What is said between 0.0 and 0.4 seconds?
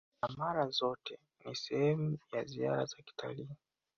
na